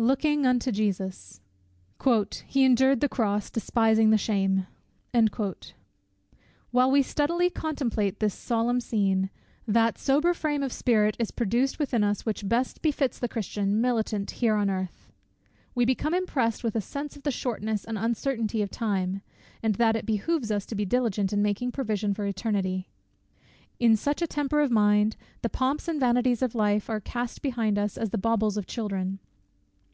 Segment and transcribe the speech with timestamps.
[0.00, 1.40] LOOKING UNTO JESUS!
[2.46, 4.68] "He endured the cross, despising the shame."
[6.70, 9.28] While we steadily contemplate this solemn scene,
[9.66, 14.30] that sober frame of spirit is produced within us, which best befits the Christian, militant
[14.30, 15.10] here on earth.
[15.74, 19.22] We become impressed with a sense of the shortness and uncertainty of time,
[19.64, 22.88] and that it behoves us to be diligent in making provision for eternity.
[23.80, 27.76] In such a temper of mind, the pomps and vanities of life are cast behind
[27.80, 29.18] us as the baubles of children.